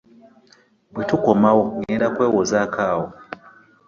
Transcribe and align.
Bwe 0.93 1.03
tukomawo 1.09 1.61
ŋŋenda 1.67 2.07
kwewozaako 2.15 2.79
awo. 2.91 3.07